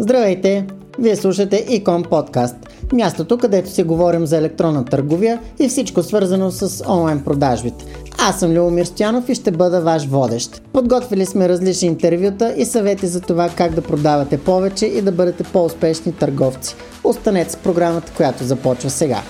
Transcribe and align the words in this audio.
Здравейте! 0.00 0.66
Вие 0.98 1.16
слушате 1.16 1.66
Икон 1.68 2.02
подкаст, 2.02 2.56
мястото 2.92 3.38
където 3.38 3.70
си 3.70 3.82
говорим 3.82 4.26
за 4.26 4.36
електронна 4.36 4.84
търговия 4.84 5.40
и 5.58 5.68
всичко 5.68 6.02
свързано 6.02 6.50
с 6.50 6.84
онлайн 6.88 7.24
продажбите. 7.24 7.84
Аз 8.18 8.40
съм 8.40 8.52
Любомир 8.52 8.84
Стоянов 8.84 9.28
и 9.28 9.34
ще 9.34 9.50
бъда 9.50 9.80
ваш 9.80 10.06
водещ. 10.06 10.62
Подготвили 10.72 11.26
сме 11.26 11.48
различни 11.48 11.88
интервюта 11.88 12.54
и 12.56 12.64
съвети 12.64 13.06
за 13.06 13.20
това 13.20 13.50
как 13.56 13.74
да 13.74 13.82
продавате 13.82 14.38
повече 14.38 14.86
и 14.86 15.02
да 15.02 15.12
бъдете 15.12 15.44
по-успешни 15.44 16.12
търговци. 16.12 16.74
Останете 17.04 17.50
с 17.50 17.56
програмата, 17.56 18.12
която 18.16 18.44
започва 18.44 18.90
сега. 18.90 19.22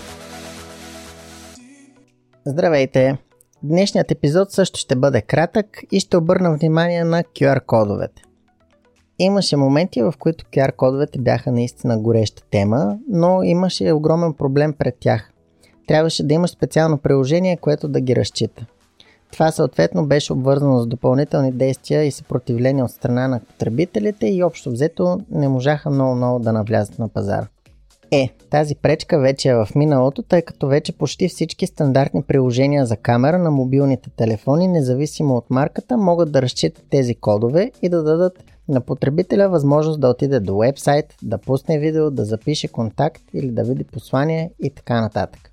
Здравейте! 2.46 3.18
Днешният 3.62 4.10
епизод 4.10 4.52
също 4.52 4.78
ще 4.78 4.96
бъде 4.96 5.22
кратък 5.22 5.66
и 5.92 6.00
ще 6.00 6.16
обърна 6.16 6.56
внимание 6.56 7.04
на 7.04 7.22
QR 7.22 7.60
кодовете. 7.66 8.22
Имаше 9.22 9.56
моменти, 9.56 10.02
в 10.02 10.14
които 10.18 10.44
QR 10.44 10.76
кодовете 10.76 11.18
бяха 11.18 11.52
наистина 11.52 11.98
гореща 11.98 12.42
тема, 12.50 12.98
но 13.08 13.42
имаше 13.42 13.92
огромен 13.92 14.34
проблем 14.34 14.72
пред 14.72 14.96
тях. 15.00 15.32
Трябваше 15.88 16.22
да 16.22 16.34
имаш 16.34 16.50
специално 16.50 16.98
приложение, 16.98 17.56
което 17.56 17.88
да 17.88 18.00
ги 18.00 18.16
разчита. 18.16 18.66
Това 19.32 19.50
съответно 19.50 20.06
беше 20.06 20.32
обвързано 20.32 20.80
с 20.80 20.86
допълнителни 20.86 21.52
действия 21.52 22.04
и 22.04 22.10
съпротивление 22.10 22.84
от 22.84 22.90
страна 22.90 23.28
на 23.28 23.40
потребителите 23.40 24.26
и 24.26 24.42
общо 24.42 24.70
взето 24.70 25.20
не 25.30 25.48
можаха 25.48 25.90
много-много 25.90 26.38
да 26.38 26.52
навлязат 26.52 26.98
на 26.98 27.08
пазара. 27.08 27.46
Е, 28.10 28.30
тази 28.50 28.74
пречка 28.74 29.18
вече 29.18 29.48
е 29.48 29.54
в 29.54 29.68
миналото, 29.74 30.22
тъй 30.22 30.42
като 30.42 30.66
вече 30.66 30.92
почти 30.92 31.28
всички 31.28 31.66
стандартни 31.66 32.22
приложения 32.22 32.86
за 32.86 32.96
камера 32.96 33.38
на 33.38 33.50
мобилните 33.50 34.10
телефони, 34.10 34.68
независимо 34.68 35.34
от 35.34 35.50
марката, 35.50 35.96
могат 35.96 36.32
да 36.32 36.42
разчитат 36.42 36.84
тези 36.90 37.14
кодове 37.14 37.70
и 37.82 37.88
да 37.88 38.02
дадат 38.02 38.44
на 38.70 38.80
потребителя 38.80 39.48
възможност 39.48 40.00
да 40.00 40.08
отиде 40.08 40.40
до 40.40 40.58
вебсайт, 40.58 41.14
да 41.22 41.38
пусне 41.38 41.78
видео, 41.78 42.10
да 42.10 42.24
запише 42.24 42.68
контакт 42.68 43.22
или 43.34 43.50
да 43.50 43.64
види 43.64 43.84
послание 43.84 44.50
и 44.62 44.70
така 44.70 45.00
нататък. 45.00 45.50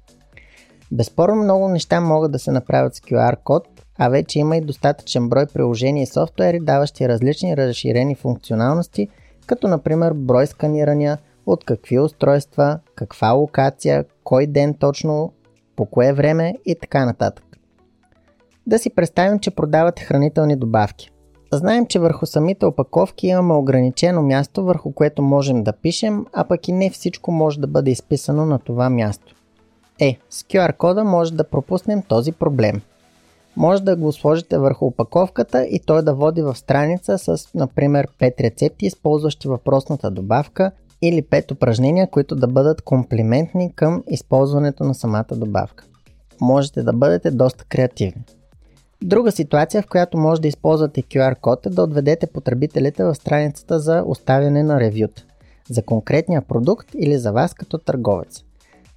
Безспорно 0.91 1.43
много 1.43 1.69
неща 1.69 2.01
могат 2.01 2.31
да 2.31 2.39
се 2.39 2.51
направят 2.51 2.95
с 2.95 2.99
QR 2.99 3.35
код, 3.43 3.67
а 3.97 4.09
вече 4.09 4.39
има 4.39 4.57
и 4.57 4.61
достатъчен 4.61 5.29
брой 5.29 5.45
приложения 5.45 6.03
и 6.03 6.07
софтуери, 6.07 6.59
даващи 6.59 7.09
различни 7.09 7.57
разширени 7.57 8.15
функционалности, 8.15 9.07
като 9.45 9.67
например 9.67 10.13
брой 10.13 10.47
сканирания, 10.47 11.17
от 11.45 11.63
какви 11.63 11.99
устройства, 11.99 12.79
каква 12.95 13.31
локация, 13.31 14.05
кой 14.23 14.47
ден 14.47 14.73
точно, 14.73 15.33
по 15.75 15.85
кое 15.85 16.13
време 16.13 16.55
и 16.65 16.75
така 16.81 17.05
нататък. 17.05 17.45
Да 18.67 18.79
си 18.79 18.89
представим, 18.95 19.39
че 19.39 19.51
продавате 19.51 20.03
хранителни 20.03 20.55
добавки. 20.55 21.11
Знаем, 21.53 21.85
че 21.85 21.99
върху 21.99 22.25
самите 22.25 22.65
опаковки 22.65 23.27
имаме 23.27 23.53
ограничено 23.53 24.21
място, 24.21 24.63
върху 24.63 24.91
което 24.91 25.21
можем 25.21 25.63
да 25.63 25.73
пишем, 25.73 26.25
а 26.33 26.43
пък 26.43 26.67
и 26.67 26.71
не 26.71 26.89
всичко 26.89 27.31
може 27.31 27.59
да 27.59 27.67
бъде 27.67 27.91
изписано 27.91 28.45
на 28.45 28.59
това 28.59 28.89
място. 28.89 29.35
Е, 29.99 30.17
с 30.29 30.43
QR 30.43 30.77
кода 30.77 31.03
може 31.03 31.33
да 31.33 31.43
пропуснем 31.43 32.01
този 32.01 32.31
проблем. 32.31 32.81
Може 33.57 33.83
да 33.83 33.95
го 33.95 34.11
сложите 34.11 34.57
върху 34.57 34.85
опаковката 34.85 35.65
и 35.65 35.79
той 35.79 36.03
да 36.03 36.13
води 36.13 36.41
в 36.41 36.55
страница 36.55 37.17
с, 37.17 37.53
например, 37.55 38.07
5 38.19 38.41
рецепти, 38.41 38.85
използващи 38.85 39.47
въпросната 39.47 40.11
добавка 40.11 40.71
или 41.01 41.23
5 41.23 41.51
упражнения, 41.51 42.09
които 42.09 42.35
да 42.35 42.47
бъдат 42.47 42.81
комплиментни 42.81 43.73
към 43.75 44.03
използването 44.09 44.83
на 44.83 44.95
самата 44.95 45.25
добавка. 45.31 45.83
Можете 46.41 46.83
да 46.83 46.93
бъдете 46.93 47.31
доста 47.31 47.65
креативни. 47.65 48.23
Друга 49.03 49.31
ситуация, 49.31 49.81
в 49.81 49.87
която 49.87 50.17
може 50.17 50.41
да 50.41 50.47
използвате 50.47 51.03
QR 51.03 51.39
код 51.39 51.65
е 51.65 51.69
да 51.69 51.83
отведете 51.83 52.27
потребителите 52.27 53.03
в 53.03 53.15
страницата 53.15 53.79
за 53.79 54.03
оставяне 54.05 54.63
на 54.63 54.79
ревюта 54.79 55.25
за 55.69 55.83
конкретния 55.83 56.41
продукт 56.41 56.87
или 56.95 57.17
за 57.17 57.31
вас 57.31 57.53
като 57.53 57.77
търговец. 57.77 58.43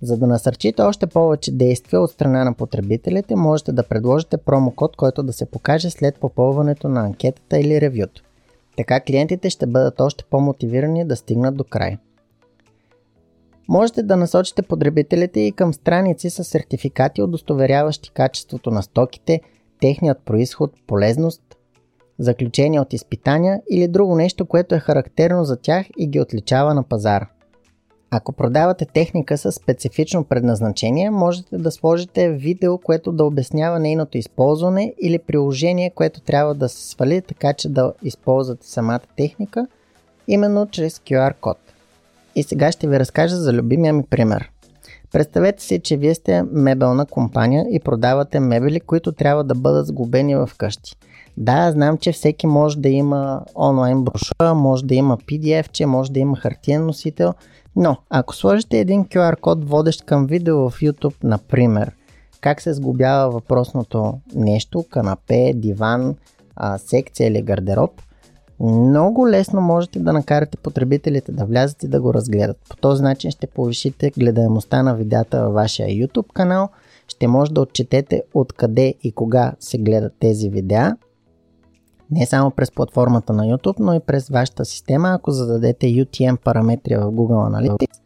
За 0.03 0.17
да 0.17 0.27
насърчите 0.27 0.83
още 0.83 1.07
повече 1.07 1.53
действия 1.53 2.01
от 2.01 2.11
страна 2.11 2.45
на 2.45 2.55
потребителите, 2.55 3.37
можете 3.37 3.73
да 3.73 3.83
предложите 3.83 4.37
промокод, 4.37 4.97
който 4.97 5.23
да 5.23 5.33
се 5.33 5.47
покаже 5.47 5.91
след 5.91 6.17
попълването 6.17 6.89
на 6.89 7.01
анкетата 7.01 7.59
или 7.59 7.81
ревюто. 7.81 8.23
Така 8.77 9.01
клиентите 9.01 9.51
ще 9.51 9.67
бъдат 9.67 10.01
още 10.01 10.25
по-мотивирани 10.31 11.05
да 11.05 11.17
стигнат 11.17 11.57
до 11.57 11.65
край. 11.65 11.99
Можете 13.69 14.03
да 14.03 14.17
насочите 14.17 14.63
потребителите 14.63 15.41
и 15.41 15.53
към 15.53 15.75
страници 15.75 16.31
с 16.31 16.45
сертификати, 16.45 17.23
удостоверяващи 17.23 18.11
качеството 18.11 18.71
на 18.71 18.83
стоките, 18.83 19.41
техният 19.81 20.19
происход, 20.25 20.73
полезност, 20.87 21.43
заключения 22.19 22.83
от 22.83 22.93
изпитания 22.93 23.61
или 23.71 23.89
друго 23.89 24.17
нещо, 24.17 24.47
което 24.47 24.75
е 24.75 24.79
характерно 24.79 25.45
за 25.45 25.57
тях 25.57 25.87
и 25.99 26.07
ги 26.07 26.21
отличава 26.21 26.75
на 26.75 26.83
пазара. 26.83 27.29
Ако 28.11 28.33
продавате 28.33 28.87
техника 28.87 29.39
с 29.39 29.53
специфично 29.53 30.25
предназначение, 30.25 31.11
можете 31.11 31.59
да 31.59 31.71
сложите 31.71 32.31
видео, 32.31 32.79
което 32.79 33.13
да 33.13 33.25
обяснява 33.25 33.79
нейното 33.79 34.19
използване 34.19 34.95
или 35.03 35.19
приложение, 35.19 35.91
което 35.91 36.21
трябва 36.21 36.55
да 36.55 36.69
се 36.69 36.89
свали, 36.89 37.23
така 37.23 37.53
че 37.53 37.69
да 37.69 37.93
използвате 38.03 38.67
самата 38.67 39.01
техника, 39.17 39.67
именно 40.29 40.67
чрез 40.71 40.99
QR 40.99 41.35
код. 41.41 41.59
И 42.35 42.43
сега 42.43 42.73
ще 42.73 42.89
ви 42.89 43.01
разкажа 43.01 43.37
за 43.37 43.53
любимия 43.53 43.93
ми 43.93 44.03
пример. 44.03 44.51
Представете 45.13 45.63
си, 45.63 45.81
че 45.81 45.97
вие 45.97 46.15
сте 46.15 46.43
мебелна 46.43 47.07
компания 47.07 47.67
и 47.71 47.81
продавате 47.81 48.41
мебели, 48.41 48.81
които 48.81 49.13
трябва 49.13 49.45
да 49.45 49.55
бъдат 49.55 49.87
сгубени 49.87 50.37
в 50.37 50.51
къщи. 50.59 50.97
Да, 51.37 51.73
знам, 51.73 51.99
че 51.99 52.13
всеки 52.13 52.47
може 52.47 52.79
да 52.79 52.89
има 52.89 53.43
онлайн 53.57 54.05
брошура, 54.05 54.55
може 54.55 54.85
да 54.85 54.95
има 54.95 55.17
PDF, 55.17 55.71
че 55.71 55.87
може 55.87 56.13
да 56.13 56.21
има 56.21 56.37
хартиен 56.37 56.87
носител– 56.87 57.35
но, 57.77 57.97
ако 58.11 58.35
сложите 58.35 58.79
един 58.79 59.05
QR 59.05 59.41
код, 59.41 59.69
водещ 59.69 60.05
към 60.05 60.27
видео 60.27 60.71
в 60.71 60.81
YouTube, 60.81 61.15
например, 61.25 61.93
как 62.41 62.61
се 62.61 62.75
сгубява 62.75 63.31
въпросното 63.31 64.15
нещо, 64.35 64.85
канапе, 64.91 65.53
диван, 65.55 66.17
секция 66.77 67.29
или 67.29 67.43
гардероб, 67.43 67.91
много 68.61 69.29
лесно 69.29 69.61
можете 69.61 69.99
да 69.99 70.13
накарате 70.13 70.57
потребителите 70.57 71.33
да 71.33 71.45
влязат 71.45 71.83
и 71.83 71.89
да 71.89 72.01
го 72.01 72.15
разгледат. 72.15 72.57
По 72.69 72.77
този 72.77 73.03
начин 73.03 73.31
ще 73.31 73.47
повишите 73.47 74.11
гледаемостта 74.11 74.83
на 74.83 74.95
видеята 74.95 75.43
във 75.43 75.55
вашия 75.55 75.89
YouTube 75.89 76.33
канал, 76.33 76.69
ще 77.09 77.29
може 77.29 77.53
да 77.53 77.61
отчетете 77.61 78.23
откъде 78.35 78.95
и 79.03 79.13
кога 79.13 79.53
се 79.61 79.79
гледат 79.79 80.13
тези 80.21 80.51
видеа 80.51 80.97
не 82.11 82.27
само 82.27 82.51
през 82.51 82.71
платформата 82.71 83.33
на 83.33 83.45
YouTube, 83.45 83.77
но 83.79 83.95
и 83.95 84.01
през 84.01 84.29
вашата 84.29 84.65
система, 84.65 85.09
ако 85.15 85.31
зададете 85.31 85.87
UTM 85.87 86.37
параметри 86.37 86.97
в 86.97 87.01
Google 87.01 87.51
Analytics. 87.51 88.01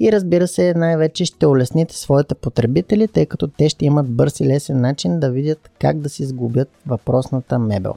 И 0.00 0.12
разбира 0.12 0.48
се, 0.48 0.74
най-вече 0.74 1.24
ще 1.24 1.46
улесните 1.46 1.96
своите 1.96 2.34
потребители, 2.34 3.08
тъй 3.08 3.26
като 3.26 3.48
те 3.48 3.68
ще 3.68 3.84
имат 3.84 4.08
бърз 4.08 4.40
и 4.40 4.46
лесен 4.46 4.80
начин 4.80 5.20
да 5.20 5.30
видят 5.30 5.70
как 5.80 5.98
да 5.98 6.08
си 6.08 6.24
сгубят 6.24 6.68
въпросната 6.86 7.58
мебел. 7.58 7.94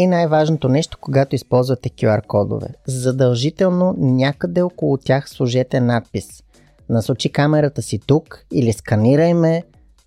И 0.00 0.06
най-важното 0.06 0.68
нещо, 0.68 0.98
когато 1.00 1.34
използвате 1.34 1.90
QR 1.90 2.26
кодове. 2.26 2.66
Задължително 2.86 3.94
някъде 3.98 4.62
около 4.62 4.96
тях 4.96 5.30
сложете 5.30 5.80
надпис. 5.80 6.42
Насочи 6.88 7.32
камерата 7.32 7.82
си 7.82 7.98
тук 8.06 8.44
или 8.52 8.72
сканирай 8.72 9.34
ме, 9.34 9.62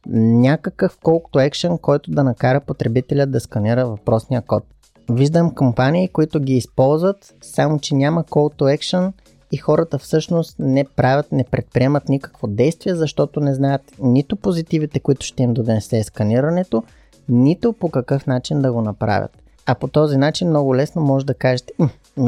някакъв 0.07 0.97
to 0.99 1.49
action, 1.49 1.79
който 1.81 2.11
да 2.11 2.23
накара 2.23 2.61
потребителя 2.61 3.25
да 3.25 3.39
сканира 3.39 3.85
въпросния 3.85 4.41
код. 4.41 4.63
Виждам 5.11 5.55
компании, 5.55 6.07
които 6.07 6.39
ги 6.39 6.53
използват, 6.53 7.35
само 7.41 7.79
че 7.79 7.95
няма 7.95 8.23
call 8.23 8.59
to 8.59 8.77
action 8.77 9.11
и 9.51 9.57
хората 9.57 9.97
всъщност 9.97 10.55
не 10.59 10.85
правят, 10.95 11.31
не 11.31 11.43
предприемат 11.43 12.09
никакво 12.09 12.47
действие, 12.47 12.95
защото 12.95 13.39
не 13.39 13.53
знаят 13.53 13.81
нито 13.99 14.35
позитивите, 14.35 14.99
които 14.99 15.25
ще 15.25 15.43
им 15.43 15.53
донесе 15.53 16.03
сканирането, 16.03 16.83
нито 17.29 17.73
по 17.73 17.89
какъв 17.89 18.27
начин 18.27 18.61
да 18.61 18.73
го 18.73 18.81
направят. 18.81 19.42
А 19.66 19.75
по 19.75 19.88
този 19.88 20.18
начин 20.18 20.50
много 20.50 20.75
лесно 20.75 21.01
може 21.01 21.25
да 21.25 21.34
кажете, 21.34 21.74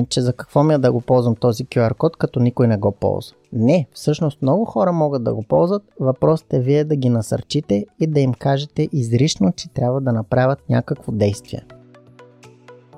че 0.10 0.22
за 0.22 0.34
какво 0.34 0.64
ми 0.64 0.74
е 0.74 0.78
да 0.78 0.92
го 0.92 1.02
ползвам 1.02 1.36
този 1.36 1.66
QR 1.66 1.96
код, 1.96 2.18
като 2.18 2.40
никой 2.40 2.68
не 2.68 2.78
го 2.78 2.92
ползва. 2.92 3.36
Не, 3.54 3.88
всъщност 3.94 4.42
много 4.42 4.66
хора 4.66 4.92
могат 4.92 5.24
да 5.24 5.34
го 5.34 5.44
ползват, 5.44 5.84
въпросът 6.00 6.54
е 6.54 6.60
вие 6.60 6.84
да 6.84 6.96
ги 6.96 7.10
насърчите 7.10 7.86
и 8.00 8.08
да 8.08 8.20
им 8.20 8.34
кажете 8.34 8.90
изрично, 8.92 9.54
че 9.56 9.70
трябва 9.70 10.02
да 10.02 10.12
направят 10.12 10.60
някакво 10.70 11.12
действие. 11.12 11.62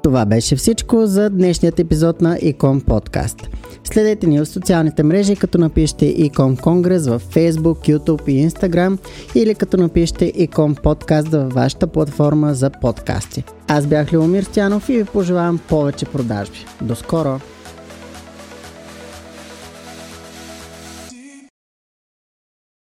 Това 0.07 0.25
беше 0.25 0.55
всичко 0.55 1.05
за 1.05 1.29
днешният 1.29 1.79
епизод 1.79 2.21
на 2.21 2.37
Ecom 2.37 2.83
Podcast. 2.83 3.47
Следете 3.83 4.27
ни 4.27 4.39
в 4.39 4.45
социалните 4.45 5.03
мрежи, 5.03 5.35
като 5.35 5.57
напишете 5.57 6.05
Ecom 6.05 6.61
Конгрес 6.61 7.07
в 7.07 7.21
Facebook, 7.33 7.97
YouTube 7.97 8.29
и 8.29 8.49
Instagram 8.49 8.97
или 9.35 9.55
като 9.55 9.77
напишете 9.77 10.33
Ecom 10.33 10.81
Podcast 10.81 11.27
във 11.27 11.53
вашата 11.53 11.87
платформа 11.87 12.53
за 12.53 12.69
подкасти. 12.69 13.43
Аз 13.67 13.85
бях 13.85 14.13
Любомир 14.13 14.43
Стянов 14.43 14.89
и 14.89 14.97
ви 14.97 15.03
пожелавам 15.03 15.59
повече 15.69 16.05
продажби. 16.05 16.65
До 16.81 16.95
скоро! 16.95 17.39